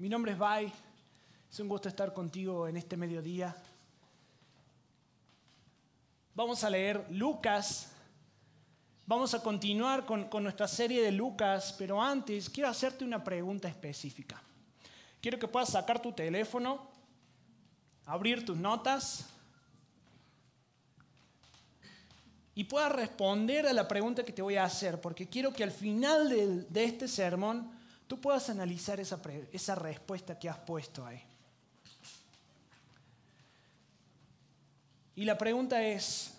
[0.00, 0.72] Mi nombre es Bai.
[1.50, 3.56] Es un gusto estar contigo en este mediodía.
[6.36, 7.90] Vamos a leer Lucas.
[9.06, 14.40] Vamos a continuar con, nuestra serie de Lucas, pero antes quiero hacerte una pregunta específica.
[15.20, 16.88] Quiero que puedas sacar tu teléfono,
[18.06, 19.26] abrir tus notas
[22.54, 25.72] y puedas responder a la pregunta que te voy a hacer, porque quiero que al
[25.72, 27.77] final de, de este sermón
[28.08, 29.20] tú puedas analizar esa,
[29.52, 31.22] esa respuesta que has puesto ahí.
[35.14, 36.34] Y la pregunta es,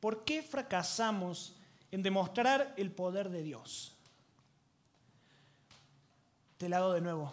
[0.00, 1.54] ¿por qué fracasamos
[1.90, 3.92] en demostrar el poder de Dios?
[6.58, 7.32] Te la hago de nuevo.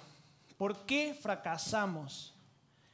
[0.57, 2.33] ¿Por qué fracasamos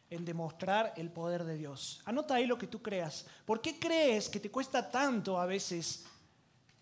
[0.09, 2.01] en demostrar el poder de Dios?
[2.05, 3.25] Anota ahí lo que tú creas.
[3.45, 6.05] ¿Por qué crees que te cuesta tanto a veces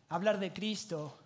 [0.10, 1.18] hablar de Cristo,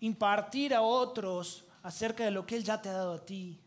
[0.00, 3.60] impartir a otros acerca de lo que Él ya te ha dado a ti.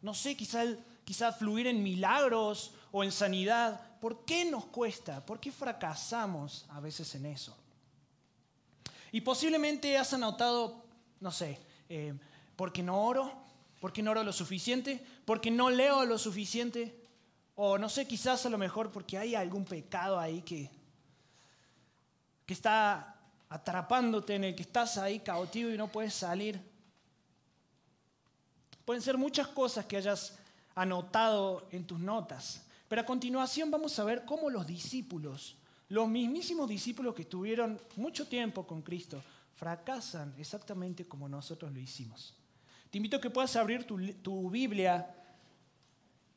[0.00, 0.64] No sé, quizá,
[1.04, 3.80] quizá fluir en milagros o en sanidad.
[4.00, 5.24] ¿Por qué nos cuesta?
[5.24, 7.56] ¿Por qué fracasamos a veces en eso?
[9.12, 10.84] Y posiblemente has anotado,
[11.20, 12.14] no sé, eh,
[12.56, 13.32] porque no oro,
[13.80, 16.98] porque no oro lo suficiente, porque no leo lo suficiente,
[17.54, 20.70] o no sé, quizás a lo mejor porque hay algún pecado ahí que,
[22.46, 23.11] que está
[23.52, 26.58] atrapándote en el que estás ahí cautivo y no puedes salir.
[28.86, 30.38] Pueden ser muchas cosas que hayas
[30.74, 32.64] anotado en tus notas.
[32.88, 35.56] Pero a continuación vamos a ver cómo los discípulos,
[35.90, 39.22] los mismísimos discípulos que estuvieron mucho tiempo con Cristo,
[39.54, 42.34] fracasan exactamente como nosotros lo hicimos.
[42.90, 45.14] Te invito a que puedas abrir tu, Biblia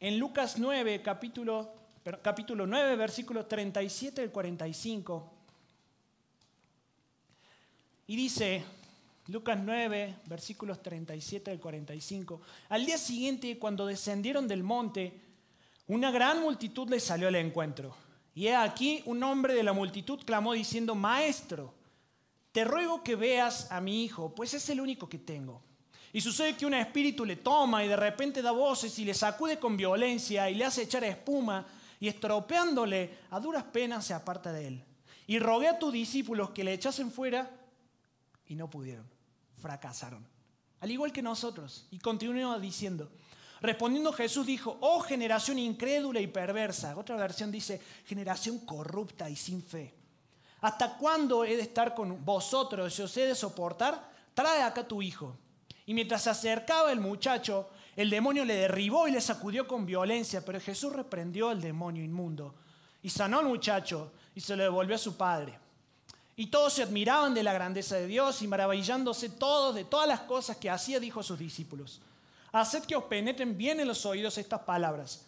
[0.02, 1.73] en Lucas 9, capítulo,
[2.22, 5.34] capítulo 9, versículos 37 al 45.
[8.07, 8.63] Y dice
[9.27, 15.19] Lucas 9, versículos 37 al 45, al día siguiente, cuando descendieron del monte,
[15.88, 17.95] una gran multitud les salió al encuentro.
[18.35, 21.73] Y he aquí un hombre de la multitud clamó diciendo, Maestro,
[22.51, 25.61] te ruego que veas a mi hijo, pues es el único que tengo.
[26.13, 29.57] Y sucede que un espíritu le toma y de repente da voces y le sacude
[29.59, 31.65] con violencia y le hace echar espuma
[31.99, 34.83] y estropeándole a duras penas se aparta de él.
[35.27, 37.49] Y rogué a tus discípulos que le echasen fuera
[38.47, 39.09] y no pudieron,
[39.61, 40.25] fracasaron.
[40.81, 41.88] Al igual que nosotros.
[41.91, 43.09] Y continuó diciendo,
[43.61, 46.95] respondiendo Jesús dijo, oh generación incrédula y perversa.
[46.97, 49.94] Otra versión dice, generación corrupta y sin fe.
[50.61, 54.09] ¿Hasta cuándo he de estar con vosotros y os he de soportar?
[54.33, 55.38] Trae acá tu hijo.
[55.85, 60.44] Y mientras se acercaba el muchacho, el demonio le derribó y le sacudió con violencia,
[60.44, 62.56] pero Jesús reprendió al demonio inmundo
[63.01, 65.59] y sanó al muchacho y se lo devolvió a su padre.
[66.35, 70.22] Y todos se admiraban de la grandeza de Dios y maravillándose todos de todas las
[70.22, 72.01] cosas que hacía, dijo a sus discípulos.
[72.51, 75.25] Haced que os penetren bien en los oídos estas palabras,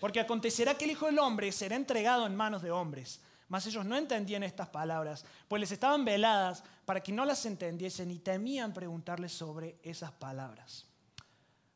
[0.00, 3.20] porque acontecerá que el Hijo del Hombre será entregado en manos de hombres.
[3.48, 8.10] Mas ellos no entendían estas palabras, pues les estaban veladas para que no las entendiesen
[8.10, 10.84] y temían preguntarles sobre esas palabras.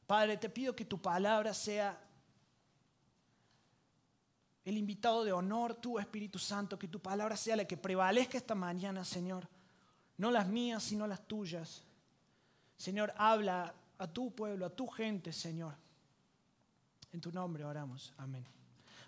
[0.06, 1.98] Padre, te pido que tu palabra sea
[4.64, 8.54] el invitado de honor, tu Espíritu Santo, que tu palabra sea la que prevalezca esta
[8.54, 9.48] mañana, Señor.
[10.16, 11.82] No las mías, sino las tuyas.
[12.76, 15.74] Señor, habla a tu pueblo, a tu gente, Señor.
[17.12, 18.12] En tu nombre oramos.
[18.18, 18.44] Amén.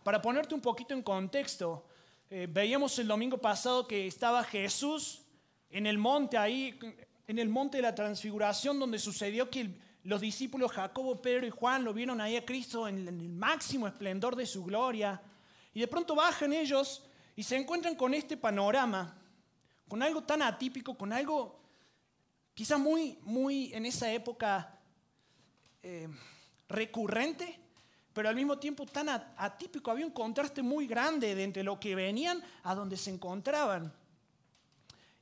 [0.02, 1.86] Para ponerte un poquito en contexto,
[2.28, 5.22] eh, veíamos el domingo pasado que estaba Jesús
[5.70, 6.78] en el monte ahí,
[7.26, 11.84] en el monte de la transfiguración, donde sucedió que los discípulos Jacobo, Pedro y Juan
[11.84, 15.20] lo vieron ahí a Cristo en el máximo esplendor de su gloria.
[15.74, 17.02] Y de pronto bajan ellos
[17.36, 19.18] y se encuentran con este panorama,
[19.88, 21.60] con algo tan atípico, con algo
[22.54, 24.78] quizás muy, muy en esa época
[25.82, 26.08] eh,
[26.68, 27.58] recurrente,
[28.12, 29.90] pero al mismo tiempo tan atípico.
[29.90, 33.92] Había un contraste muy grande de entre lo que venían a donde se encontraban.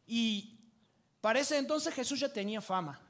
[0.06, 0.58] Y
[1.22, 3.00] para ese entonces Jesús ya tenía fama.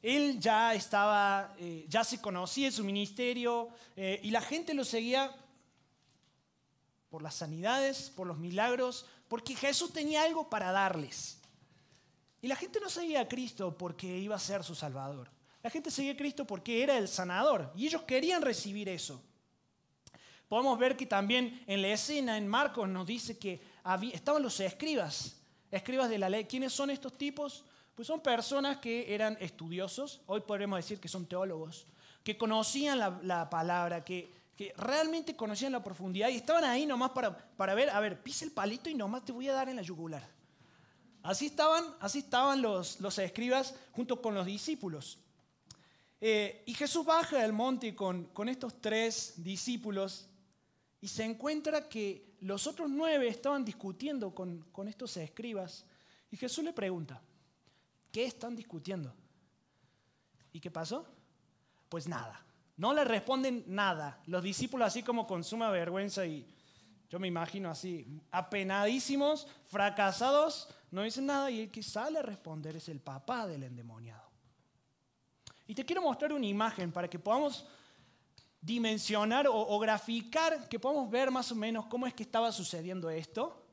[0.00, 4.84] Él ya estaba, eh, ya se conocía en su ministerio eh, y la gente lo
[4.84, 5.34] seguía
[7.10, 11.38] por las sanidades, por los milagros, porque Jesús tenía algo para darles.
[12.40, 15.30] Y la gente no seguía a Cristo porque iba a ser su Salvador.
[15.62, 19.20] La gente seguía a Cristo porque era el sanador y ellos querían recibir eso.
[20.48, 23.60] Podemos ver que también en la escena, en Marcos, nos dice que
[24.12, 25.36] estaban los escribas,
[25.70, 26.44] escribas de la ley.
[26.44, 27.64] ¿Quiénes son estos tipos?
[27.94, 31.84] Pues son personas que eran estudiosos, hoy podemos decir que son teólogos,
[32.22, 37.12] que conocían la, la palabra, que que realmente conocían la profundidad y estaban ahí nomás
[37.12, 39.76] para, para ver, a ver, pisa el palito y nomás te voy a dar en
[39.76, 40.28] la yugular.
[41.22, 45.20] Así estaban, así estaban los, los escribas junto con los discípulos.
[46.20, 50.26] Eh, y Jesús baja del monte con, con estos tres discípulos
[51.00, 55.84] y se encuentra que los otros nueve estaban discutiendo con, con estos escribas.
[56.32, 57.22] Y Jesús le pregunta,
[58.10, 59.14] ¿qué están discutiendo?
[60.52, 61.06] ¿Y qué pasó?
[61.88, 62.44] Pues nada.
[62.78, 64.20] No le responden nada.
[64.26, 66.46] Los discípulos así como con suma vergüenza y
[67.10, 72.76] yo me imagino así, apenadísimos, fracasados, no dicen nada y el que sale a responder
[72.76, 74.28] es el papá del endemoniado.
[75.66, 77.66] Y te quiero mostrar una imagen para que podamos
[78.60, 83.66] dimensionar o, graficar, que podamos ver más o menos cómo es que estaba sucediendo esto.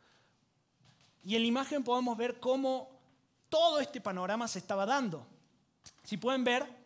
[1.24, 2.90] Y en la imagen podemos ver cómo
[3.50, 5.28] todo este panorama se estaba dando.
[6.04, 6.85] Si pueden ver,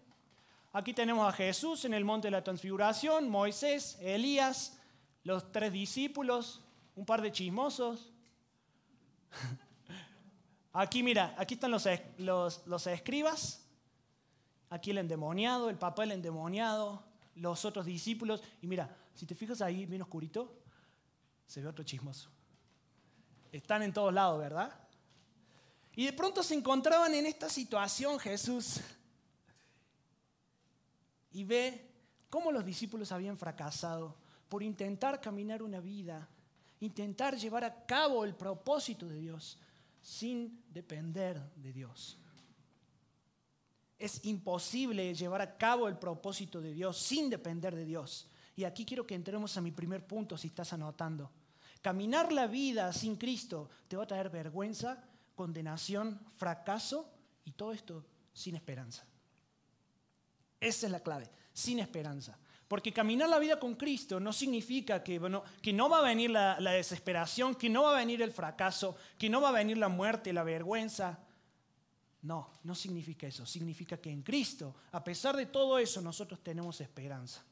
[0.71, 4.77] aquí tenemos a Jesús en el monte de la transfiguración, Moisés, Elías,
[5.23, 6.61] los tres discípulos,
[6.95, 8.11] un par de chismosos.
[10.71, 11.87] Aquí mira, aquí están los,
[12.17, 13.65] los, los escribas,
[14.69, 17.03] aquí el endemoniado, el papá del endemoniado,
[17.35, 18.43] los otros discípulos.
[18.61, 20.61] Y mira, si te fijas ahí bien oscurito,
[21.47, 22.29] se ve otro chismoso.
[23.51, 24.79] Están en todos lados, ¿verdad?
[25.95, 28.79] Y de pronto se encontraban en esta situación Jesús
[31.31, 31.89] y ve
[32.29, 34.15] cómo los discípulos habían fracasado
[34.47, 36.27] por intentar caminar una vida,
[36.79, 39.59] intentar llevar a cabo el propósito de Dios
[40.01, 42.17] sin depender de Dios.
[43.97, 48.27] Es imposible llevar a cabo el propósito de Dios sin depender de Dios.
[48.55, 51.29] Y aquí quiero que entremos a mi primer punto si estás anotando.
[51.81, 55.03] Caminar la vida sin Cristo te va a traer vergüenza,
[55.35, 57.09] condenación, fracaso
[57.45, 59.05] y todo esto sin esperanza.
[60.59, 62.37] Esa es la clave, sin esperanza.
[62.69, 67.55] Porque caminar la vida con Cristo no significa que, no va a venir la, desesperación,
[67.55, 70.43] que no va a venir el fracaso, que no va a venir la muerte, la
[70.43, 71.17] vergüenza.
[72.21, 73.43] No, no significa eso.
[73.45, 77.43] Significa que en Cristo, a pesar de todo eso, nosotros tenemos esperanza.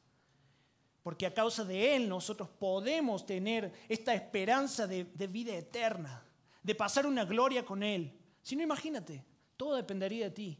[1.02, 6.22] Porque a causa de Él nosotros podemos tener esta esperanza de vida eterna,
[6.62, 8.16] de pasar una gloria con Él.
[8.42, 9.24] Si no, imagínate,
[9.56, 10.58] todo dependería de ti.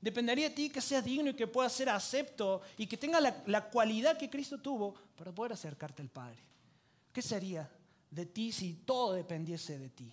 [0.00, 3.70] Dependería de ti que seas digno y que puedas ser acepto y que tenga la,
[3.70, 6.38] cualidad que Cristo tuvo para poder acercarte al Padre.
[7.12, 7.70] ¿Qué sería
[8.10, 10.12] de ti si todo dependiese de ti?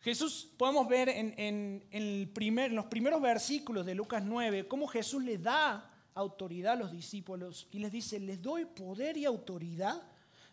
[0.00, 5.22] Jesús, podemos ver en, el primer, en, los primeros versículos de Lucas 9 cómo Jesús
[5.22, 10.02] le da autoridad a los discípulos y les dice, les doy poder y autoridad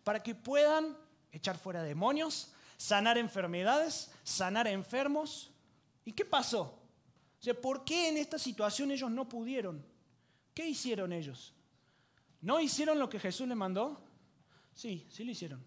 [0.04, 0.96] para que puedan
[1.32, 5.52] echar fuera demonios, sanar enfermedades, sanar enfermos,
[6.06, 6.62] ¿Y qué pasó?
[7.40, 9.84] O sea, ¿por qué en esta situación ellos no pudieron?
[10.54, 11.54] ¿Qué hicieron ellos?
[12.42, 14.01] ¿No hicieron lo que Jesús les mandó?
[14.74, 15.63] Sí, sí lo hicieron.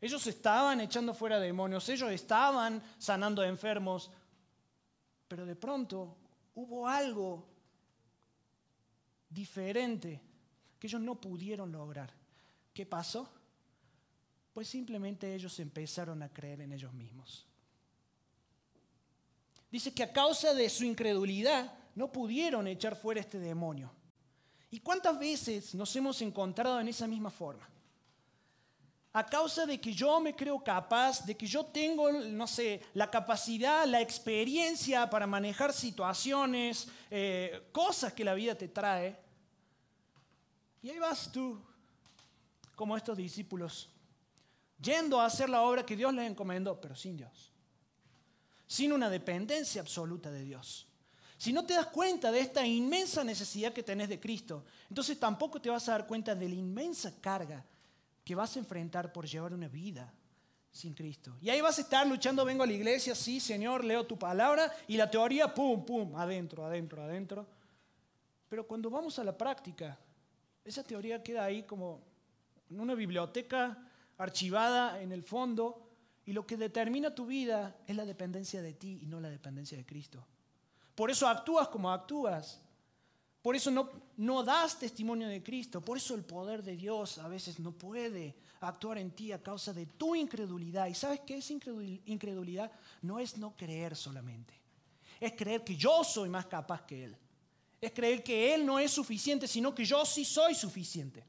[0.00, 4.10] Ellos estaban echando fuera demonios, ellos estaban sanando enfermos,
[5.28, 6.16] pero de pronto
[6.54, 7.46] hubo algo
[9.28, 10.20] diferente
[10.78, 12.12] que ellos no pudieron lograr.
[12.72, 13.28] ¿Qué pasó?
[14.52, 17.46] Pues simplemente ellos empezaron a creer en ellos mismos.
[19.70, 23.92] Dice que a causa de su incredulidad no pudieron echar fuera este demonio.
[24.70, 27.68] ¿Y cuántas veces nos hemos encontrado en esa misma forma?
[29.12, 33.10] A causa de que yo me creo capaz, de que yo tengo, no sé, la
[33.10, 39.18] capacidad, la experiencia para manejar situaciones, eh, cosas que la vida te trae.
[40.82, 41.60] Y ahí vas tú,
[42.76, 43.88] como estos discípulos,
[44.80, 47.50] yendo a hacer la obra que Dios les encomendó, pero sin Dios
[48.70, 50.86] sin una dependencia absoluta de Dios.
[51.36, 55.60] Si no te das cuenta de esta inmensa necesidad que tenés de Cristo, entonces tampoco
[55.60, 57.64] te vas a dar cuenta de la inmensa carga
[58.24, 60.14] que vas a enfrentar por llevar una vida
[60.70, 61.36] sin Cristo.
[61.40, 64.72] Y ahí vas a estar luchando, vengo a la iglesia, sí, Señor, leo tu palabra
[64.86, 67.48] y la teoría, pum, pum, adentro, adentro, adentro.
[68.48, 69.98] Pero cuando vamos a la práctica,
[70.64, 72.04] esa teoría queda ahí como
[72.70, 73.76] en una biblioteca
[74.16, 75.89] archivada en el fondo
[76.30, 79.76] y lo que determina tu vida es la dependencia de ti y no la dependencia
[79.76, 80.24] de Cristo.
[80.94, 82.60] Por eso actúas como actúas.
[83.42, 83.72] Por eso
[84.16, 85.80] no, das testimonio de Cristo.
[85.80, 89.72] Por eso el poder de Dios a veces no puede actuar en ti a causa
[89.72, 90.86] de tu incredulidad.
[90.86, 92.70] ¿Y sabes qué es incredulidad?
[93.02, 94.54] No es no creer solamente.
[95.18, 97.16] Es creer que yo soy más capaz que Él.
[97.80, 101.24] Es creer que Él no es suficiente, sino que yo sí soy suficiente.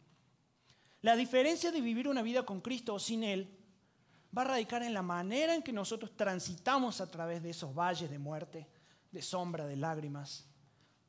[1.01, 3.57] La diferencia de vivir una vida con Cristo o sin Él
[4.35, 8.09] va a radicar en la manera en que nosotros transitamos a través de esos valles
[8.09, 8.67] de muerte,
[9.11, 10.45] de sombra, de lágrimas.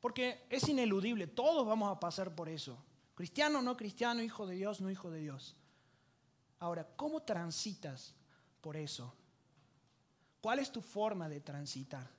[0.01, 2.77] Porque es ineludible, todos vamos a pasar por eso.
[3.15, 5.55] Cristiano, no cristiano, hijo de Dios, no hijo de Dios.
[6.59, 8.13] Ahora, ¿cómo transitas
[8.59, 9.15] por eso?
[10.41, 12.09] ¿Cuál es tu forma de transitar?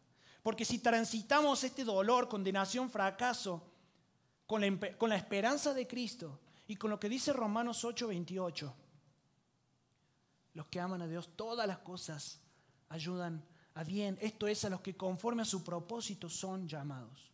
[0.43, 3.63] Porque si transitamos este dolor, condenación, fracaso,
[4.47, 8.73] con la, con la esperanza de Cristo y con lo que dice Romanos 8:28,
[10.55, 12.41] los que aman a Dios, todas las cosas
[12.89, 13.45] ayudan
[13.75, 14.17] a bien.
[14.21, 17.31] Esto es a los que conforme a su propósito son llamados.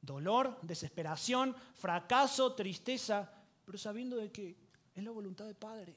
[0.00, 3.32] Dolor, desesperación, fracaso, tristeza,
[3.64, 4.56] pero sabiendo de que
[4.94, 5.96] es la voluntad del Padre.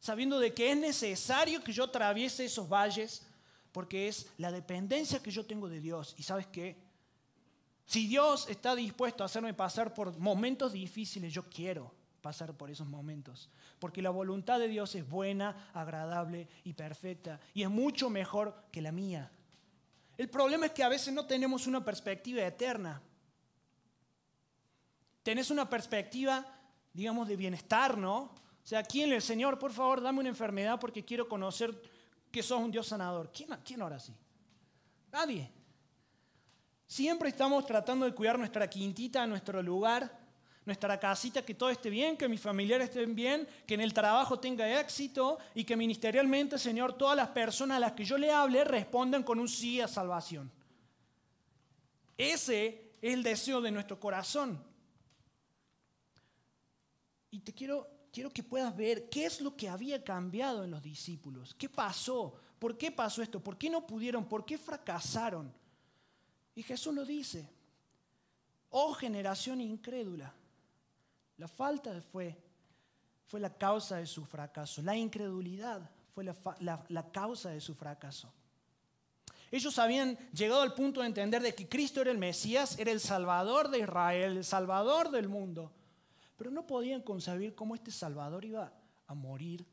[0.00, 3.26] Sabiendo de que es necesario que yo atraviese esos valles
[3.72, 6.14] porque es la dependencia que yo tengo de Dios.
[6.16, 6.76] Y sabes qué?
[7.86, 12.88] Si Dios está dispuesto a hacerme pasar por momentos difíciles, yo quiero pasar por esos
[12.88, 13.48] momentos.
[13.78, 17.40] Porque la voluntad de Dios es buena, agradable y perfecta.
[17.54, 19.30] Y es mucho mejor que la mía.
[20.16, 23.00] El problema es que a veces no tenemos una perspectiva eterna.
[25.22, 26.44] Tenés una perspectiva,
[26.92, 28.18] digamos, de bienestar, ¿no?
[28.18, 31.80] O sea, ¿quién el Señor, por favor, dame una enfermedad porque quiero conocer
[32.30, 33.30] que sos un Dios sanador.
[33.32, 34.14] ¿Quién, quién ora así?
[35.12, 35.50] Nadie.
[36.86, 40.17] Siempre estamos tratando de cuidar nuestra quintita, nuestro lugar,
[40.68, 44.38] nuestra casita, que todo esté bien, que mis familiares estén bien, que en el trabajo
[44.38, 48.62] tenga éxito y que ministerialmente, Señor, todas las personas a las que yo le hable
[48.64, 50.52] respondan con un sí a salvación.
[52.16, 54.62] Ese es el deseo de nuestro corazón.
[57.30, 60.82] Y te quiero quiero que puedas ver qué es lo que había cambiado en los
[60.82, 61.54] discípulos.
[61.54, 62.34] ¿Qué pasó?
[62.58, 63.40] ¿Por qué pasó esto?
[63.40, 64.26] ¿Por qué no pudieron?
[64.26, 65.52] ¿Por qué fracasaron?
[66.54, 67.48] Y Jesús lo dice.
[68.70, 70.34] Oh generación incrédula.
[71.38, 72.36] La falta fe
[73.26, 74.82] fue la causa de su fracaso.
[74.82, 76.36] La incredulidad fue la,
[76.88, 78.32] la causa de su fracaso.
[79.50, 83.00] Ellos habían llegado al punto de entender de que Cristo era el Mesías, era el
[83.00, 85.72] Salvador de Israel, el Salvador del mundo
[86.38, 88.72] pero no podían concebir cómo este Salvador iba
[89.08, 89.66] a morir,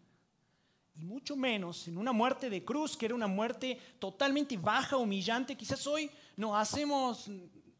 [0.95, 5.55] y mucho menos en una muerte de cruz, que era una muerte totalmente baja, humillante.
[5.55, 7.29] Quizás hoy nos hacemos,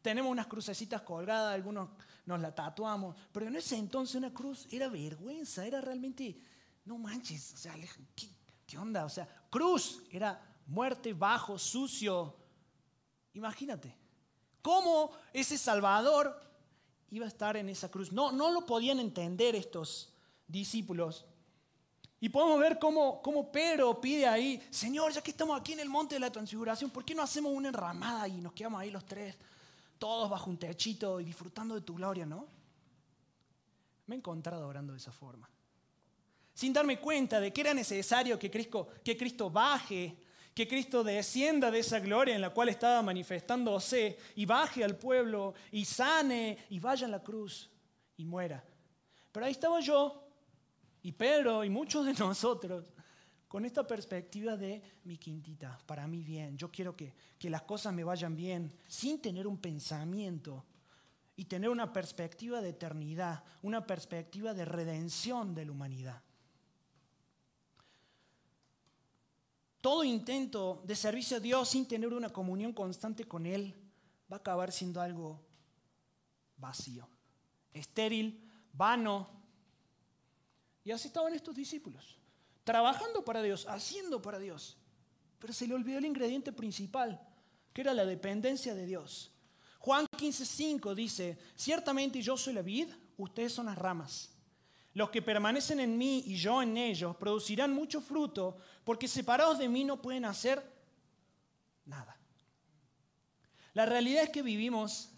[0.02, 1.88] tenemos unas crucecitas colgadas, algunos
[2.26, 6.36] nos la tatuamos, pero en ese entonces una cruz era vergüenza, era realmente,
[6.84, 7.74] no manches, o sea,
[8.66, 9.04] ¿qué, onda?
[9.04, 12.36] O sea, cruz era muerte bajo, sucio.
[13.32, 13.96] Imagínate,
[14.60, 16.40] cómo ese Salvador
[17.10, 18.10] iba a estar en esa cruz.
[18.10, 20.12] No, no lo podían entender estos
[20.48, 21.24] discípulos.
[22.18, 25.88] Y podemos ver cómo, cómo, Pedro pide ahí, Señor, ya que estamos aquí en el
[25.88, 29.04] monte de la transfiguración, ¿por qué no hacemos una enramada y nos quedamos ahí los
[29.04, 29.36] tres,
[29.98, 32.46] todos bajo un techito y disfrutando de tu gloria, no?
[34.06, 35.48] Me he encontrado orando de esa forma.
[36.54, 40.16] Sin darme cuenta de que era necesario que Cristo, baje
[40.54, 45.52] que Cristo descienda de esa gloria en la cual estaba manifestándose y baje al pueblo
[45.70, 47.70] y sane y vaya a la cruz
[48.16, 48.64] y muera.
[49.32, 50.26] Pero ahí estaba yo
[51.02, 52.90] y Pedro y muchos de nosotros
[53.48, 57.92] con esta perspectiva de mi quintita, para mí bien, yo quiero que, que las cosas
[57.94, 60.64] me vayan bien, sin tener un pensamiento
[61.36, 66.22] y tener una perspectiva de eternidad, una perspectiva de redención de la humanidad.
[69.86, 73.72] todo intento de servicio a Dios sin tener una comunión constante con Él
[74.28, 75.40] va a acabar siendo algo
[76.56, 77.08] vacío,
[77.72, 79.30] estéril, vano.
[80.82, 82.18] Y así estaban estos discípulos,
[82.66, 84.76] trabajando para Dios, haciendo para Dios.
[85.38, 87.24] Pero se le olvidó el ingrediente principal,
[87.72, 89.30] que era la dependencia de Dios.
[89.78, 94.32] Juan 15:5 dice, ciertamente yo soy la vid, ustedes son las ramas.
[94.94, 99.68] Los que permanecen en mí y yo en ellos producirán mucho fruto, porque separados de
[99.68, 100.60] mí no pueden hacer
[101.84, 102.18] nada.
[103.74, 105.10] La realidad es que vivimos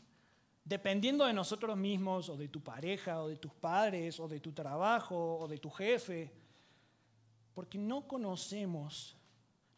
[0.64, 4.52] dependiendo de nosotros mismos, o de tu pareja, o de tus padres, o de tu
[4.52, 6.30] trabajo, o de tu jefe,
[7.58, 9.16] porque no conocemos,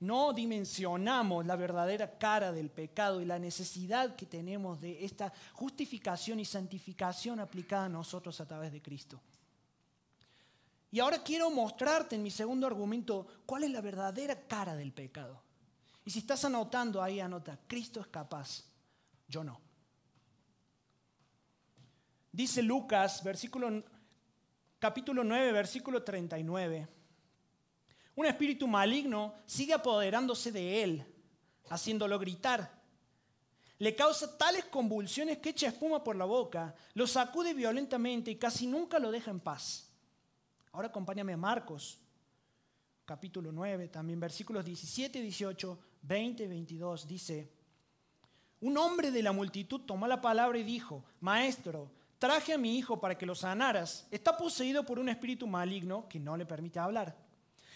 [0.01, 6.41] no dimensionamos la verdadera cara del pecado y la necesidad que tenemos de esta justificación
[6.41, 9.19] y santificación aplicada a nosotros a través de Cristo.
[10.91, 15.43] Y ahora quiero mostrarte en mi segundo argumento cuál es la verdadera cara del pecado.
[16.05, 18.63] Y si estás anotando ahí, anota, Cristo es capaz,
[19.27, 19.59] yo no.
[22.31, 23.83] Dice Lucas, versículo,
[24.79, 27.00] capítulo 9, versículo 39.
[28.21, 31.07] Un espíritu maligno sigue apoderándose de él,
[31.71, 32.71] haciéndolo gritar.
[33.79, 38.67] Le causa tales convulsiones que echa espuma por la boca, lo sacude violentamente y casi
[38.67, 39.89] nunca lo deja en paz.
[40.73, 41.99] Ahora acompáñame a Marcos,
[43.07, 47.09] capítulo 9, también versículos 17, 18, 20, 22.
[47.09, 47.51] Dice,
[48.61, 53.01] un hombre de la multitud tomó la palabra y dijo, Maestro, traje a mi hijo
[53.01, 54.07] para que lo sanaras.
[54.11, 57.30] Está poseído por un espíritu maligno que no le permite hablar.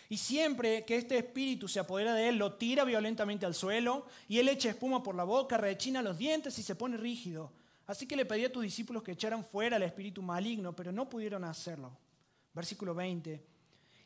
[0.08, 4.38] Y siempre que este espíritu se apodera de él, lo tira violentamente al suelo y
[4.38, 7.52] él echa espuma por la boca, rechina los dientes y se pone rígido.
[7.86, 11.08] Así que le pedí a tus discípulos que echaran fuera el espíritu maligno, pero no
[11.08, 11.96] pudieron hacerlo.
[12.54, 13.44] Versículo 20.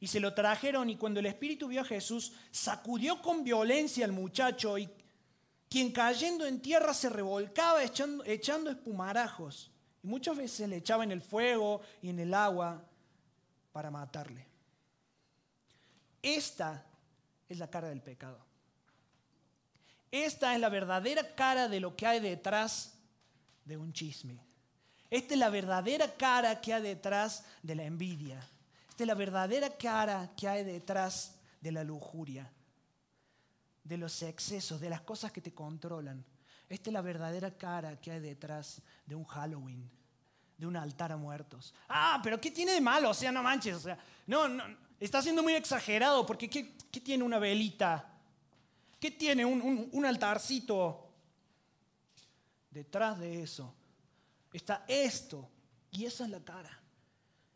[0.01, 4.13] Y se lo trajeron y cuando el espíritu vio a Jesús, sacudió con violencia al
[4.13, 4.89] muchacho y
[5.69, 9.71] quien cayendo en tierra se revolcaba echando, echando espumarajos.
[10.03, 12.83] Y muchas veces le echaba en el fuego y en el agua
[13.73, 14.48] para matarle.
[16.23, 16.85] Esta
[17.49, 18.39] es la cara del pecado.
[20.11, 22.95] Esta es la verdadera cara de lo que hay detrás
[23.65, 24.41] de un chisme.
[25.11, 28.39] Esta es la verdadera cara que hay detrás de la envidia.
[28.89, 32.51] Esta es la verdadera cara que hay detrás de la lujuria,
[33.85, 36.25] de los excesos, de las cosas que te controlan.
[36.69, 39.91] Esta es la verdadera cara que hay detrás de un Halloween,
[40.57, 41.75] de un altar a muertos.
[41.89, 43.11] Ah, pero ¿qué tiene de malo?
[43.11, 44.65] O sea, no manches, o sea, no, no,
[44.99, 46.65] está siendo muy exagerado porque ¿qué,
[47.01, 48.13] tiene una velita?
[49.01, 51.05] ¿Qué tiene un, un altarcito?
[52.71, 53.75] Detrás de eso
[54.53, 55.49] está esto
[55.91, 56.71] y esa es la cara.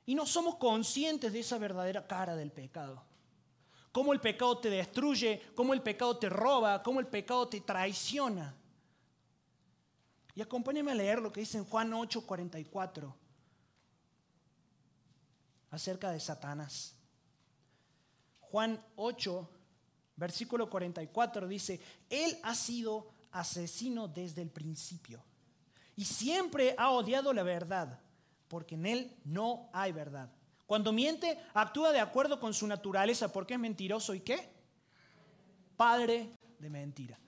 [0.05, 3.05] Y no somos conscientes de esa verdadera cara del pecado.
[3.93, 8.55] Cómo el pecado te destruye, cómo el pecado te roba, cómo el pecado te traiciona.
[10.35, 13.15] Y acompáñame a leer lo que dice en Juan 8:44
[15.71, 16.95] acerca de Satanás.
[18.53, 19.49] Juan 8,
[20.15, 21.81] versículo 44 dice,
[22.11, 25.25] Él ha sido asesino desde el principio
[25.97, 27.99] y siempre ha odiado la verdad,
[28.49, 30.31] porque en Él no hay verdad.
[30.67, 34.53] Cuando miente, actúa de acuerdo con su naturaleza, porque es mentiroso y qué?
[35.79, 36.29] Padre
[36.59, 37.19] de mentira.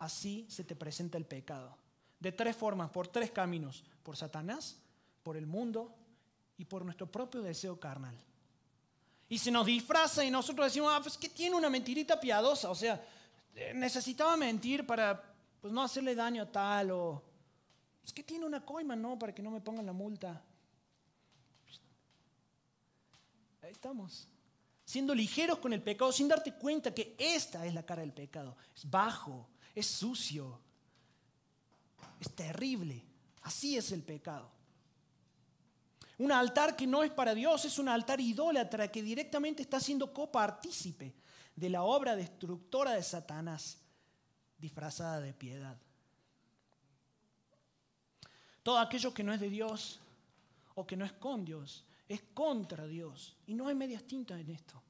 [0.00, 1.78] Así se te presenta el pecado.
[2.18, 3.84] De tres formas, por tres caminos.
[4.02, 4.80] Por Satanás,
[5.22, 5.94] por el mundo
[6.58, 8.16] y por nuestro propio deseo carnal.
[9.28, 12.70] Y se nos disfraza y nosotros decimos, ah, pues que tiene una mentirita piadosa.
[12.70, 13.04] O sea,
[13.54, 15.20] eh, necesitaba mentir para
[15.60, 17.22] pues, no hacerle daño a tal o...
[18.04, 19.18] Es que tiene una coima, ¿no?
[19.18, 20.40] Para que no me pongan la multa.
[23.62, 24.28] Ahí estamos.
[24.84, 28.56] Siendo ligeros con el pecado, sin darte cuenta que esta es la cara del pecado.
[28.76, 30.60] Es bajo, es sucio,
[32.20, 33.02] es terrible.
[33.42, 34.55] Así es el pecado.
[36.18, 40.12] Un altar que no es para Dios es un altar idólatra que directamente está siendo
[40.12, 41.14] copartícipe
[41.54, 43.78] de la obra destructora de Satanás,
[44.58, 45.76] disfrazada de piedad.
[48.62, 50.00] Todo aquello que no es de Dios
[50.74, 53.36] o que no es con Dios es contra Dios.
[53.46, 54.82] Y no hay medias tintas en esto.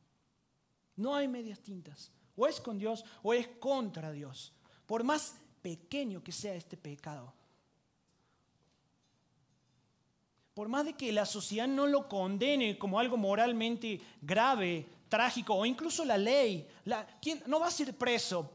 [0.96, 2.10] No hay medias tintas.
[2.36, 4.52] O es con Dios o es contra Dios.
[4.86, 7.32] Por más pequeño que sea este pecado.
[10.56, 15.66] Por más de que la sociedad no lo condene como algo moralmente grave, trágico, o
[15.66, 16.66] incluso la ley,
[17.20, 18.50] ¿quién, no vas a ir preso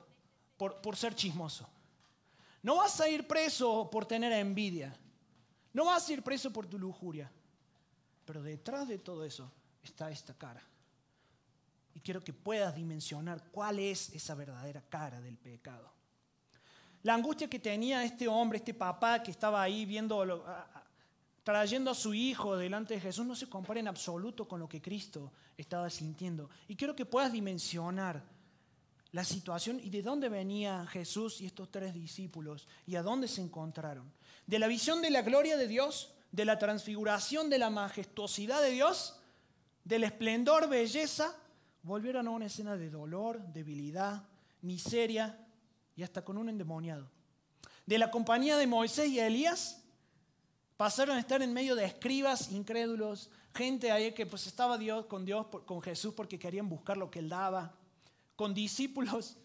[0.58, 1.70] por, por ser chismoso.
[2.64, 4.98] No vas a ir preso por tener envidia.
[5.74, 7.32] No vas a ir preso por tu lujuria.
[8.26, 9.52] Pero detrás de todo eso
[9.84, 10.64] está esta cara.
[11.94, 15.94] Y quiero que puedas dimensionar cuál es esa verdadera cara del pecado.
[17.04, 20.18] La angustia que tenía este hombre, este papá que estaba ahí viendo
[21.44, 24.82] trayendo a su hijo delante de Jesús no se compara en absoluto con lo que
[24.82, 26.50] Cristo estaba sintiendo.
[26.68, 28.24] Y quiero que puedas dimensionar
[29.12, 33.42] la situación y de dónde venía Jesús y estos tres discípulos y a dónde se
[33.42, 34.12] encontraron.
[34.48, 38.72] De la visión de la gloria de Dios, de la transfiguración de la majestuosidad de
[38.72, 39.20] Dios,
[39.84, 41.36] del esplendor, belleza,
[41.84, 44.24] volvieron a una escena de dolor, debilidad,
[44.62, 45.38] miseria
[45.96, 47.10] y hasta con un endemoniado.
[47.86, 49.81] De la compañía de Moisés y Elías,
[50.82, 55.24] Pasaron a estar en medio de escribas incrédulos, gente ahí que pues estaba Dios, con
[55.24, 57.72] Dios, con Jesús porque querían buscar lo que Él daba,
[58.36, 59.38] con discípulos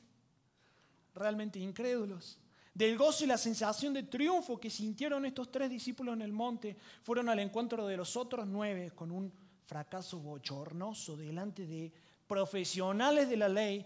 [1.15, 2.39] realmente incrédulos.
[2.73, 6.75] Del gozo y la sensación de triunfo que sintieron estos tres discípulos en el monte,
[7.03, 9.31] fueron al encuentro de los otros nueve con un
[9.67, 11.93] fracaso bochornoso delante de
[12.27, 13.85] profesionales de la ley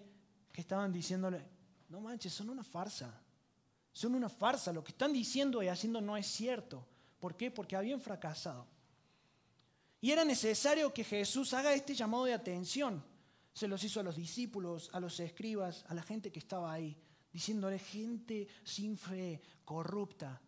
[0.53, 1.45] que estaban diciéndole,
[1.89, 3.13] no manches, son una farsa,
[3.93, 6.87] son una farsa, lo que están diciendo y haciendo no es cierto.
[7.21, 7.51] ¿Por qué?
[7.51, 8.67] Porque habían fracasado.
[10.01, 13.05] Y era necesario que Jesús haga este llamado de atención.
[13.53, 16.97] Se los hizo a los discípulos, a los escribas, a la gente que estaba ahí,
[17.31, 20.41] diciéndole gente sin fe, corrupta.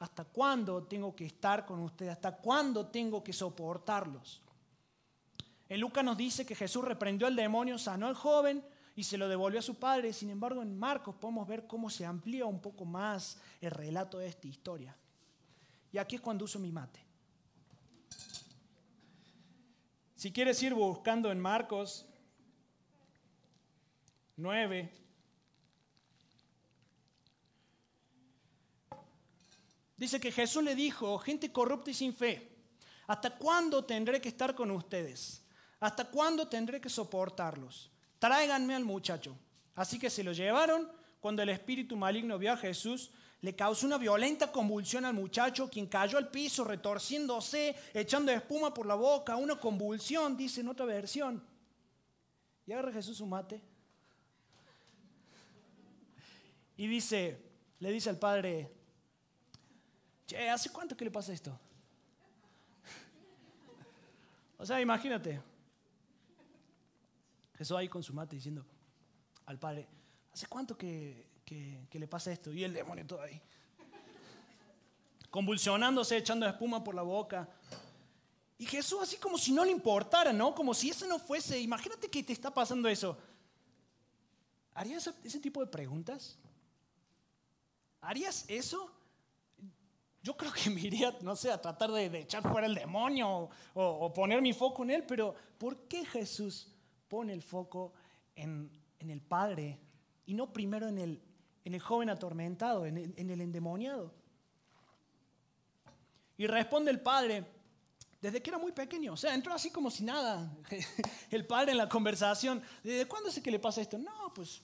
[0.00, 2.12] ¿Hasta cuándo tengo que estar con ustedes?
[2.12, 4.42] ¿Hasta cuándo tengo que soportarlos?
[5.68, 8.64] En Lucas nos dice que Jesús reprendió al demonio, sanó al joven
[8.96, 10.12] y se lo devolvió a su padre.
[10.12, 14.26] Sin embargo, en Marcos podemos ver cómo se amplía un poco más el relato de
[14.26, 14.96] esta historia.
[15.96, 17.00] Y aquí es cuando uso mi mate.
[20.14, 22.04] Si quieres ir buscando en Marcos
[24.36, 24.92] 9,
[29.96, 32.46] dice que Jesús le dijo, gente corrupta y sin fe,
[33.06, 35.46] ¿hasta cuándo tendré que estar con ustedes?
[35.80, 37.90] ¿Hasta cuándo tendré que soportarlos?
[38.18, 39.34] Tráiganme al muchacho.
[39.74, 40.92] Así que se lo llevaron.
[41.26, 43.10] Cuando el espíritu maligno vio a Jesús,
[43.40, 48.86] le causó una violenta convulsión al muchacho, quien cayó al piso retorciéndose, echando espuma por
[48.86, 51.44] la boca, una convulsión, dice en otra versión.
[52.64, 53.60] Y agarra Jesús su mate
[56.76, 57.42] y dice,
[57.80, 58.70] le dice al padre,
[60.28, 61.58] che, ¿hace cuánto que le pasa esto?
[64.58, 65.42] o sea, imagínate,
[67.58, 68.64] Jesús ahí con su mate diciendo
[69.46, 69.88] al padre,
[70.36, 71.24] ¿hace cuánto que,
[71.90, 72.52] le pasa esto?
[72.52, 73.40] Y el demonio todo ahí.
[75.30, 77.48] Convulsionándose, echando espuma por la boca.
[78.58, 80.54] Y Jesús así como si no le importara, ¿no?
[80.54, 81.58] Como si eso no fuese.
[81.58, 83.16] Imagínate que te está pasando eso.
[84.74, 86.38] ¿Harías ese tipo de preguntas?
[88.02, 88.90] ¿Harías eso?
[90.22, 94.12] Yo creo que me iría, no sé, a tratar de, echar fuera el demonio o,
[94.12, 96.74] poner mi foco en él, pero ¿por qué Jesús
[97.08, 97.94] pone el foco
[98.34, 99.78] en, el Padre
[100.26, 101.22] y no primero en el,
[101.64, 104.12] en el joven atormentado, en el, en endemoniado?
[106.36, 107.46] Y responde el Padre,
[108.20, 110.54] desde que era muy pequeño, o sea, entró así como si nada.
[111.30, 113.96] El Padre en la conversación, ¿desde cuándo sé que le pasa esto?
[113.96, 114.62] No, pues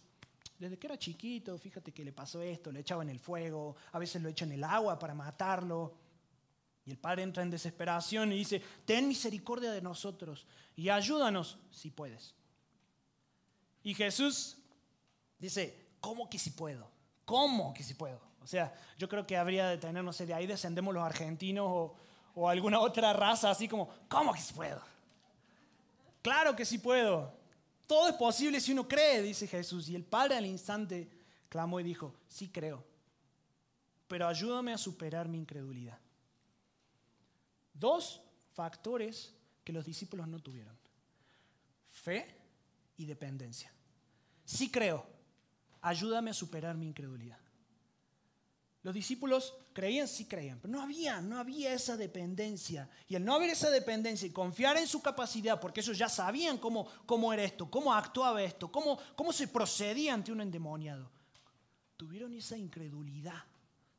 [0.59, 4.23] desde que era chiquito, fíjate que le pasó esto, le echaban el fuego, a veces
[4.23, 5.97] lo echan en el agua para matarlo.
[6.85, 10.47] Y el padre entra en desesperación y dice, ten misericordia de nosotros
[10.77, 12.35] y ayúdanos si puedes.
[13.83, 14.59] Y Jesús
[15.43, 16.89] dice, ¿cómo que si puedo?
[17.25, 18.21] ¿Cómo que si puedo?
[18.43, 21.95] O sea, yo creo que habría de tener, no sé, de ahí descendemos los argentinos
[22.35, 24.81] o, alguna otra raza así como, ¿cómo que si puedo?
[26.23, 27.35] Claro que sí puedo.
[27.87, 29.89] Todo es posible si uno cree, dice Jesús.
[29.89, 31.11] Y el padre al instante
[31.49, 32.83] clamó y dijo, sí creo,
[34.09, 35.99] pero ayúdame a superar mi incredulidad.
[37.75, 38.23] Dos
[38.55, 40.77] factores que los discípulos no tuvieron.
[41.91, 42.35] Fe
[42.97, 43.73] y dependencia.
[44.45, 45.07] Sí creo,
[45.83, 47.39] ayúdame a superar mi incredulidad.
[48.83, 52.91] Los discípulos creían, sí creían, pero no había, no había esa dependencia.
[53.07, 56.59] Y el no haber esa dependencia y confiar en su capacidad, porque ellos ya sabían
[56.59, 61.09] cómo, cómo era esto, cómo actuaba esto, cómo, cómo se procedía ante un endemoniado,
[61.97, 63.45] tuvieron esa incredulidad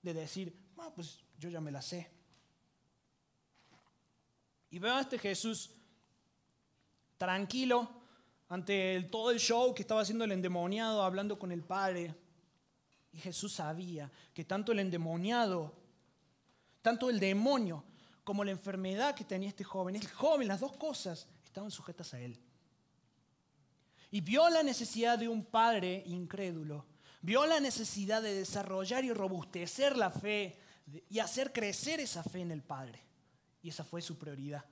[0.02, 2.12] de decir, ah, pues yo ya me la sé.
[4.70, 5.72] Y veo a este Jesús
[7.18, 8.03] tranquilo
[8.54, 12.14] ante todo el show que estaba haciendo el endemoniado, hablando con el Padre
[13.12, 15.74] y Jesús sabía que tanto el endemoniado,
[16.84, 17.84] tanto el demonio,
[18.24, 22.20] como la enfermedad que tenía este joven, el joven, las dos cosas estaban sujetas a
[22.20, 22.40] él.
[24.12, 26.86] Y vio la necesidad de un padre incrédulo,
[27.24, 30.60] vio la necesidad de desarrollar y robustecer la fe
[31.10, 33.02] y hacer crecer esa fe en el Padre.
[33.64, 34.64] Y esa fue su prioridad.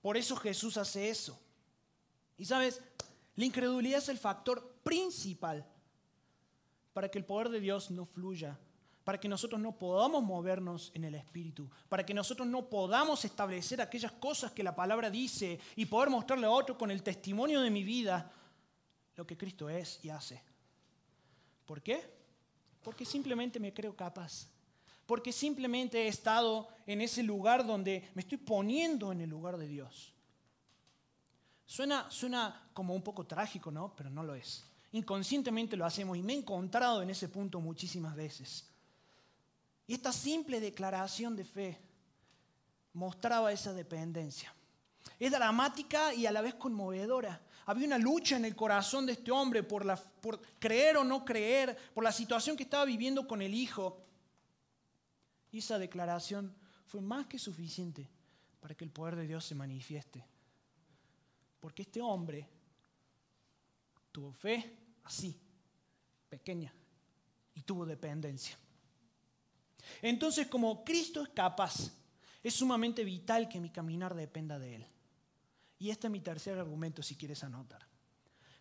[0.00, 1.42] Por eso Jesús hace eso.
[2.42, 2.80] Y sabes,
[3.36, 5.64] la incredulidad es el factor principal
[6.92, 8.58] para que el poder de Dios no fluya,
[9.04, 13.80] para que nosotros no podamos movernos en el Espíritu, para que nosotros no podamos establecer
[13.80, 17.70] aquellas cosas que la palabra dice y poder mostrarle a otro con el testimonio de
[17.70, 18.32] mi vida
[19.14, 20.42] lo que Cristo es y hace.
[21.64, 22.12] ¿Por qué?
[22.82, 24.48] Porque simplemente me creo capaz.
[25.06, 29.68] Porque simplemente he estado en ese lugar donde me estoy poniendo en el lugar de
[29.68, 30.11] Dios.
[31.66, 33.94] Suena, suena como un poco trágico, ¿no?
[33.96, 34.64] Pero no lo es.
[34.92, 38.66] Inconscientemente lo hacemos y me he encontrado en ese punto muchísimas veces.
[39.86, 41.80] Y esta simple declaración de fe
[42.92, 44.54] mostraba esa dependencia.
[45.18, 47.40] Es dramática y a la vez conmovedora.
[47.66, 51.24] Había una lucha en el corazón de este hombre por, la, por creer o no
[51.24, 54.04] creer, por la situación que estaba viviendo con el hijo.
[55.50, 56.54] Y esa declaración
[56.86, 58.08] fue más que suficiente
[58.60, 60.24] para que el poder de Dios se manifieste.
[61.62, 62.44] Porque este hombre
[64.10, 65.40] tuvo fe, así,
[66.28, 66.74] pequeña,
[67.54, 68.58] y tuvo dependencia.
[70.02, 71.92] Entonces, como Cristo es capaz,
[72.42, 74.86] es sumamente vital que mi caminar dependa de Él.
[75.78, 77.86] Y este es mi tercer argumento, si quieres anotar.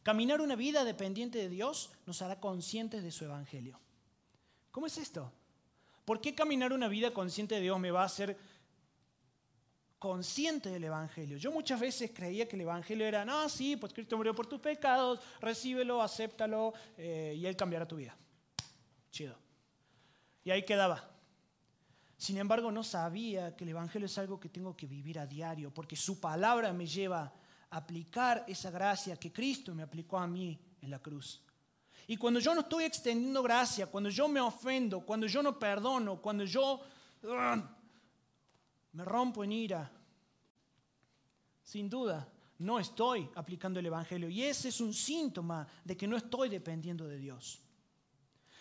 [0.04, 3.80] Caminar una vida dependiente de Dios nos hará conscientes de su Evangelio.
[4.70, 5.34] ¿Cómo es esto?
[6.06, 8.38] ¿Por qué caminar una vida consciente de Dios me va a hacer
[10.02, 11.38] consciente del Evangelio.
[11.38, 14.60] Yo muchas veces creía que el Evangelio era, no, sí, pues Cristo murió por tus
[14.60, 18.18] pecados, recíbelo, acéptalo eh, y Él cambiará tu vida.
[19.12, 19.38] Chido.
[20.44, 21.08] Y ahí quedaba.
[22.18, 25.72] Sin embargo, no sabía que el Evangelio es algo que tengo que vivir a diario,
[25.72, 27.32] porque su palabra me lleva
[27.70, 31.44] a aplicar esa gracia que Cristo me aplicó a mí en la cruz.
[32.08, 36.20] Y cuando yo no estoy extendiendo gracia, cuando yo me ofendo, cuando yo no perdono,
[36.20, 36.82] cuando yo
[38.94, 39.92] me rompo en ira,
[41.64, 42.28] sin duda,
[42.60, 44.30] no estoy aplicando el Evangelio.
[44.30, 47.60] Y ese es un síntoma de que no estoy dependiendo de Dios.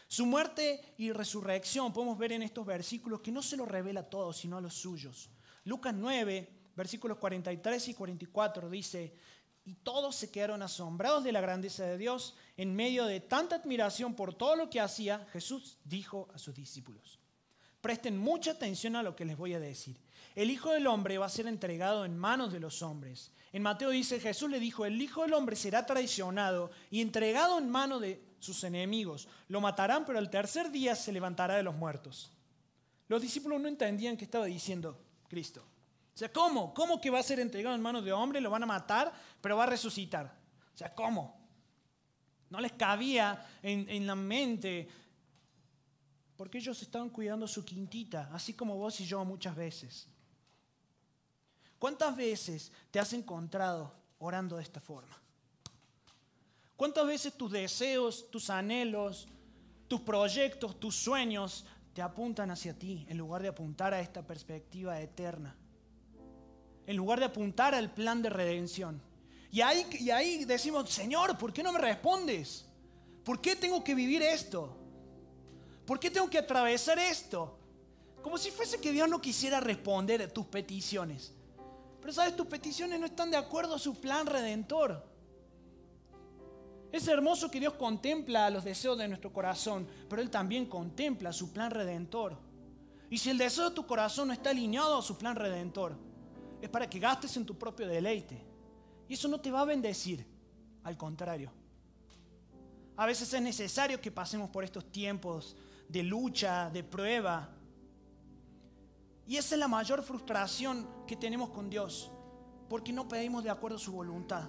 [0.08, 4.10] Su muerte y resurrección podemos ver en estos versículos que no se lo revela a
[4.10, 5.30] todos, sino a los suyos.
[5.64, 9.14] Lucas 9, versículos 43 y 44 dice,
[9.64, 12.34] y todos se quedaron asombrados de la grandeza de Dios.
[12.56, 17.20] En medio de tanta admiración por todo lo que hacía, Jesús dijo a sus discípulos,
[17.80, 19.96] presten mucha atención a lo que les voy a decir.
[20.34, 23.32] El Hijo del Hombre va a ser entregado en manos de los hombres.
[23.52, 27.68] En Mateo dice, Jesús le dijo, el Hijo del Hombre será traicionado y entregado en
[27.68, 29.28] manos de sus enemigos.
[29.48, 32.32] Lo matarán, pero al tercer día se levantará de los muertos.
[33.08, 34.96] Los discípulos no entendían qué estaba diciendo
[35.28, 35.62] Cristo.
[36.14, 36.72] O sea, ¿cómo?
[36.74, 38.40] ¿Cómo que va a ser entregado en manos de hombre?
[38.40, 40.32] Lo van a matar, pero va a resucitar.
[40.72, 41.40] O sea, ¿cómo?
[42.50, 44.88] No les cabía en, en la mente,
[46.36, 50.08] porque ellos estaban cuidando su quintita, así como vos y yo muchas veces.
[51.80, 55.18] ¿Cuántas veces te has encontrado orando de esta forma?
[56.76, 59.26] ¿Cuántas veces tus deseos, tus anhelos,
[59.88, 61.64] tus proyectos, tus sueños
[61.94, 65.56] te apuntan hacia ti en lugar de apuntar a esta perspectiva eterna?
[66.86, 69.00] En lugar de apuntar al plan de redención.
[69.50, 72.66] Y ahí, y ahí decimos, Señor, ¿por qué no me respondes?
[73.24, 74.76] ¿Por qué tengo que vivir esto?
[75.86, 77.58] ¿Por qué tengo que atravesar esto?
[78.22, 81.32] Como si fuese que Dios no quisiera responder a tus peticiones.
[82.00, 85.06] Pero sabes, tus peticiones no están de acuerdo a su plan redentor.
[86.92, 91.52] Es hermoso que Dios contempla los deseos de nuestro corazón, pero Él también contempla su
[91.52, 92.36] plan redentor.
[93.10, 95.96] Y si el deseo de tu corazón no está alineado a su plan redentor,
[96.60, 98.42] es para que gastes en tu propio deleite.
[99.08, 100.26] Y eso no te va a bendecir,
[100.84, 101.52] al contrario.
[102.96, 105.56] A veces es necesario que pasemos por estos tiempos
[105.88, 107.48] de lucha, de prueba.
[109.30, 112.10] Y esa es la mayor frustración que tenemos con Dios,
[112.68, 114.48] porque no pedimos de acuerdo a su voluntad.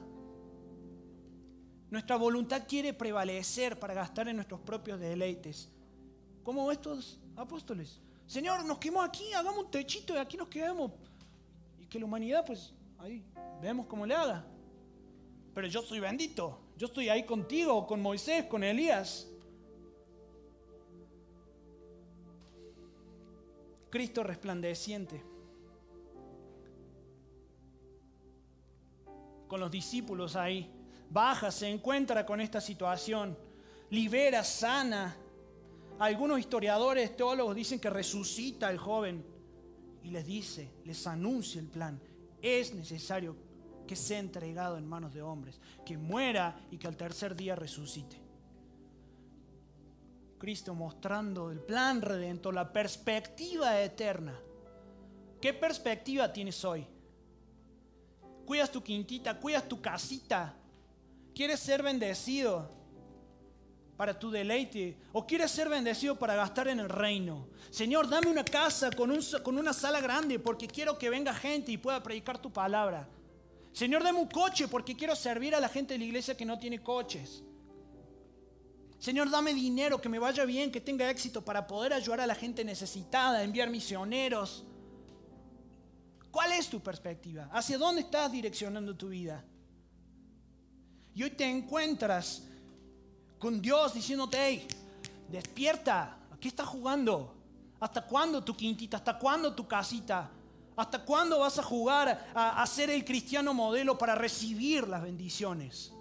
[1.92, 5.70] Nuestra voluntad quiere prevalecer para gastar en nuestros propios deleites.
[6.42, 8.02] Como estos apóstoles.
[8.26, 10.94] Señor, nos quedamos aquí, hagamos un techito y aquí nos quedamos.
[11.78, 13.24] Y que la humanidad, pues, ahí
[13.62, 14.44] vemos cómo le haga.
[15.54, 16.60] Pero yo soy bendito.
[16.76, 19.31] Yo estoy ahí contigo, con Moisés, con Elías.
[23.92, 25.24] Cristo resplandeciente.
[29.48, 30.72] Con los discípulos ahí
[31.10, 33.38] baja, se encuentra con esta situación,
[33.90, 35.18] libera, sana.
[36.00, 39.24] Algunos historiadores, teólogos dicen que resucita al joven
[40.04, 42.02] y les dice, les anuncia el plan.
[42.42, 43.36] Es necesario
[43.86, 48.21] que sea entregado en manos de hombres, que muera y que al tercer día resucite.
[50.42, 54.40] Cristo mostrando el plan redentor, la perspectiva eterna.
[55.40, 56.88] ¿Qué perspectiva tienes hoy?
[58.44, 60.58] Cuidas tu quintita, cuidas tu casita,
[61.36, 62.70] ¿Quieres ser bendecido
[63.96, 64.98] para tu deleite?
[65.14, 67.48] ¿O quieres ser bendecido para gastar en el reino?
[67.70, 71.78] Señor, dame una casa con, con una sala grande porque quiero que venga gente y
[71.78, 73.08] pueda predicar tu palabra.
[73.72, 76.60] Señor, dame un coche porque quiero servir a la gente de la iglesia que no
[76.60, 77.44] tiene coches.
[79.02, 82.36] Señor, dame dinero, que me vaya bien, que tenga éxito para poder ayudar a la
[82.36, 84.64] gente necesitada, enviar misioneros.
[86.30, 87.50] ¿Cuál es tu perspectiva?
[87.52, 89.44] ¿Hacia dónde estás direccionando tu vida?
[91.16, 92.44] Y hoy te encuentras
[93.40, 94.68] con Dios diciéndote, hey,
[95.32, 97.34] despierta, ¿a qué estás jugando?
[97.80, 98.98] ¿Hasta cuándo tu quintita?
[98.98, 100.30] ¿Hasta cuándo tu casita?
[100.76, 105.92] ¿Hasta cuándo vas a jugar a, a ser el cristiano modelo para recibir las bendiciones?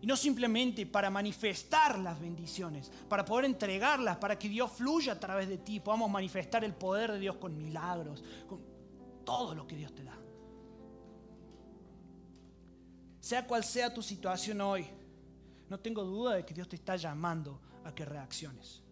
[0.00, 5.20] Y no simplemente para manifestar las bendiciones, para poder entregarlas, para que Dios fluya a
[5.20, 8.60] través de ti, podamos manifestar el poder de Dios con milagros, con
[9.24, 10.16] todo lo que Dios te da.
[13.20, 14.86] Sea cual sea tu situación hoy,
[15.68, 18.82] no tengo duda de que Dios te está llamando a que reacciones.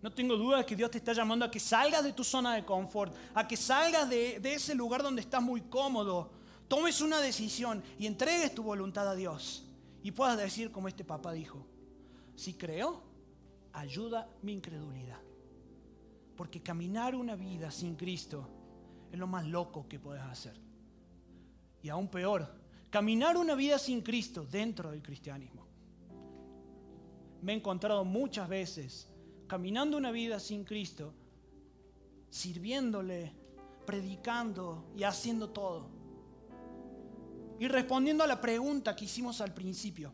[0.00, 2.54] No tengo duda de que Dios te está llamando a que salgas de tu zona
[2.54, 6.32] de confort, a que salgas de, ese lugar donde estás muy cómodo,
[6.68, 9.64] tomes una decisión y entregues tu voluntad a Dios.
[10.02, 11.66] Y puedas decir como este papá dijo,
[12.34, 13.02] si creo,
[13.72, 15.20] ayuda mi incredulidad.
[16.36, 18.48] Porque caminar una vida sin Cristo
[19.12, 20.62] es lo más loco que puedes hacer
[21.82, 22.48] y aún peor,
[22.90, 25.66] caminar una vida sin Cristo dentro del cristianismo.
[27.42, 29.08] Me he encontrado muchas veces
[29.48, 31.12] caminando una vida sin Cristo,
[32.30, 33.32] sirviéndole,
[33.84, 35.90] predicando y haciendo todo.
[37.62, 40.12] Y respondiendo a la pregunta que hicimos al principio.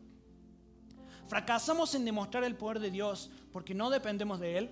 [1.29, 4.71] ¿Fracasamos en demostrar el poder de Dios porque no dependemos de Él?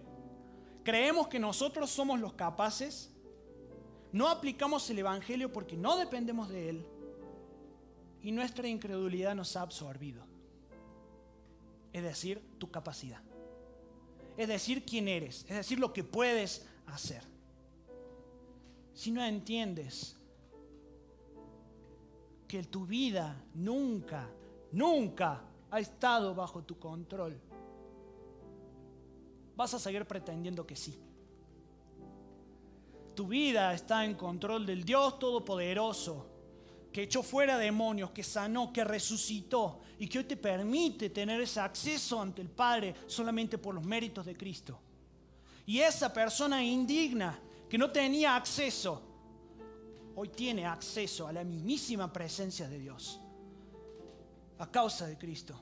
[0.84, 3.10] ¿Creemos que nosotros somos los capaces?
[4.12, 6.86] ¿No aplicamos el Evangelio porque no dependemos de Él?
[8.20, 10.26] Y nuestra incredulidad nos ha absorbido.
[11.94, 13.22] Es decir, tu capacidad.
[14.36, 15.46] Es decir, quién eres.
[15.48, 17.22] Es decir, lo que puedes hacer.
[18.92, 20.14] Si no entiendes
[22.46, 24.28] que tu vida nunca,
[24.72, 27.40] nunca ha estado bajo tu control,
[29.56, 30.98] vas a seguir pretendiendo que sí.
[33.14, 36.26] Tu vida está en control del Dios Todopoderoso,
[36.92, 41.61] que echó fuera demonios, que sanó, que resucitó y que hoy te permite tener ese
[41.61, 44.78] acceso ante el Padre solamente por los méritos de Cristo.
[45.66, 49.02] Y esa persona indigna que no tenía acceso,
[50.16, 53.20] hoy tiene acceso a la mismísima presencia de Dios
[54.59, 55.61] a causa de Cristo.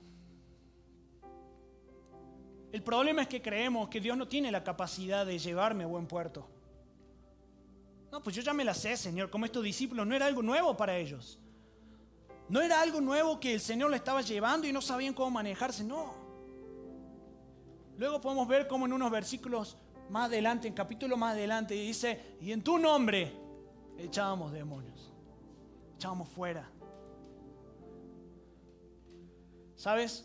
[2.71, 6.07] El problema es que creemos que Dios no tiene la capacidad de llevarme a buen
[6.07, 6.49] puerto.
[8.13, 10.77] No, pues yo ya me la sé, Señor, como estos discípulos, no era algo nuevo
[10.77, 11.41] para ellos.
[12.49, 15.83] No era algo nuevo que el Señor le estaba llevando y no sabían cómo manejarse,
[15.83, 16.15] no.
[17.97, 19.77] Luego podemos ver cómo en unos versículos
[20.11, 23.44] más adelante, en capítulo más adelante, dice, y en tu nombre
[23.99, 25.13] echábamos demonios,
[25.97, 26.69] echábamos fuera.
[29.77, 30.25] ¿Sabes?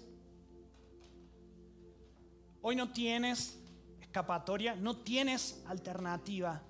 [2.61, 3.59] Hoy no tienes
[4.01, 6.61] escapatoria, no tienes alternativa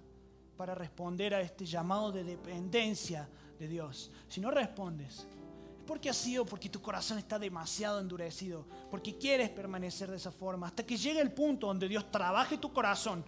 [0.57, 4.11] para responder a este llamado de dependencia de Dios.
[4.27, 9.49] Si no respondes, es porque ha sido, porque tu corazón está demasiado endurecido, porque quieres
[9.49, 13.25] permanecer de esa forma, hasta que llegue el punto donde Dios trabaje tu corazón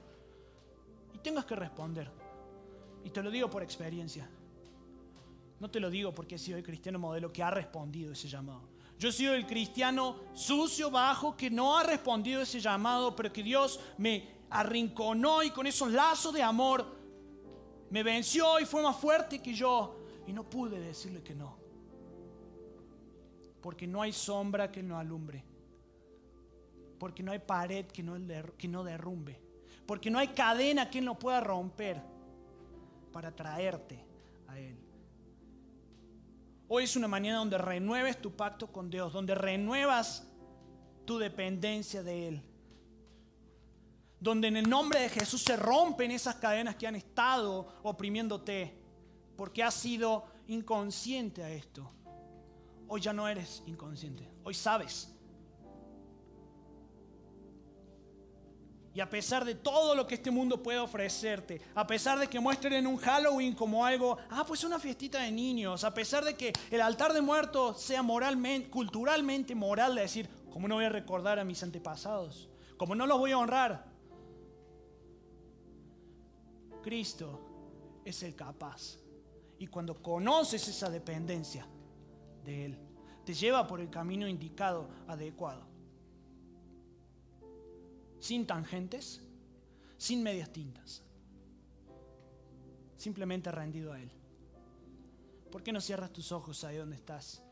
[1.14, 2.21] y tengas que responder.
[3.04, 4.30] Y te lo digo por experiencia.
[5.60, 8.62] No te lo digo porque he sido el cristiano modelo que ha respondido ese llamado.
[8.98, 13.44] Yo he sido el cristiano sucio, bajo, que no ha respondido ese llamado, pero que
[13.44, 16.86] Dios me arrinconó y con esos lazos de amor
[17.90, 19.98] me venció y fue más fuerte que yo.
[20.28, 21.58] Y no pude decirle que no.
[23.62, 25.44] Porque no hay sombra que no alumbre.
[27.00, 29.40] Porque no hay pared que no derrumbe.
[29.86, 32.11] Porque no hay cadena que no pueda romper
[33.12, 34.04] para traerte
[34.48, 34.78] a Él.
[36.68, 40.28] Hoy es una mañana donde renueves tu pacto con Dios, donde renuevas
[41.06, 42.42] tu dependencia de Él.
[44.20, 48.78] Donde en el nombre de Jesús se rompen esas cadenas que han estado oprimiéndote
[49.36, 51.92] porque has sido inconsciente a esto.
[52.88, 55.14] Hoy ya no eres inconsciente, hoy sabes
[58.94, 62.42] Y a pesar de todo lo que este mundo puede ofrecerte, a pesar de que
[62.42, 66.36] muestren en un Halloween como algo, ah, pues una fiestita de niños, a pesar de
[66.36, 68.04] que el altar de muertos sea
[68.70, 72.50] culturalmente moral de decir, ¿cómo no voy a recordar a mis antepasados?
[72.76, 73.86] ¿Cómo no los voy a honrar?
[76.84, 78.98] Cristo es el capaz.
[79.58, 81.66] Y cuando conoces esa dependencia
[82.44, 82.80] de Él,
[83.24, 85.71] te lleva por el camino indicado, adecuado
[88.22, 89.20] sin tangentes,
[89.98, 91.04] sin medias tintas.
[92.96, 94.12] Simplemente rendido a Él.
[95.52, 97.44] ¿Por qué no cierras tus ojos ahí donde estás?